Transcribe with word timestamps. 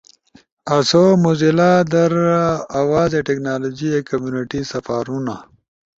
آسو 0.75 1.03
موزیلا 1.23 1.71
در 1.91 2.13
آوازے 2.81 3.19
ٹینکنالوجی 3.27 3.87
ایک 3.93 4.05
کمیونیٹی 4.11 4.59
سپارونا۔ 4.71 5.35